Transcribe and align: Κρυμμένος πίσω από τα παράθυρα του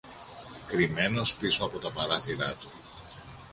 Κρυμμένος 0.67 1.35
πίσω 1.35 1.65
από 1.65 1.79
τα 1.79 1.91
παράθυρα 1.91 2.55
του 2.55 2.71